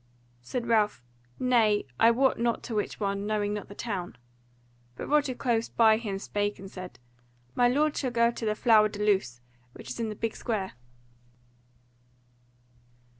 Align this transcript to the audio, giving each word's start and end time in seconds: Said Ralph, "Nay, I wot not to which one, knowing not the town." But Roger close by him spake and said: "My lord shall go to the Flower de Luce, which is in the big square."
Said 0.41 0.65
Ralph, 0.65 1.03
"Nay, 1.39 1.85
I 1.99 2.09
wot 2.09 2.39
not 2.39 2.63
to 2.63 2.73
which 2.73 2.99
one, 2.99 3.27
knowing 3.27 3.53
not 3.53 3.67
the 3.67 3.75
town." 3.75 4.17
But 4.95 5.05
Roger 5.07 5.35
close 5.35 5.69
by 5.69 5.97
him 5.97 6.17
spake 6.17 6.57
and 6.57 6.71
said: 6.71 6.97
"My 7.53 7.67
lord 7.67 7.95
shall 7.95 8.09
go 8.09 8.31
to 8.31 8.45
the 8.47 8.55
Flower 8.55 8.89
de 8.89 8.97
Luce, 8.97 9.41
which 9.73 9.91
is 9.91 9.99
in 9.99 10.09
the 10.09 10.15
big 10.15 10.35
square." 10.35 10.71